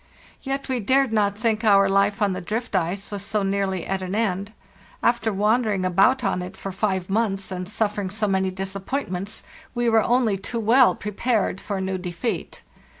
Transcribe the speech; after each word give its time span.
Yet 0.41 0.67
we 0.67 0.79
dared 0.79 1.13
not 1.13 1.37
think 1.37 1.63
our 1.63 1.87
life 1.87 2.23
on 2.23 2.33
the 2.33 2.41
drift 2.41 2.75
ice 2.75 3.11
was 3.11 3.23
so 3.23 3.43
nearly 3.43 3.85
at 3.85 4.01
an 4.01 4.15
end. 4.15 4.51
After 5.03 5.31
wandering 5.31 5.85
about 5.85 6.23
on 6.23 6.41
it 6.41 6.57
for 6.57 6.71
five 6.71 7.07
months 7.07 7.51
and 7.51 7.69
suffering 7.69 8.09
so 8.09 8.27
many 8.27 8.49
disappointments, 8.49 9.43
we 9.75 9.89
were 9.89 10.01
only 10.01 10.37
too 10.39 10.59
well 10.59 10.95
prepared 10.95 11.61
for 11.61 11.77
a 11.77 11.81
new 11.81 11.99
defeat. 11.99 12.63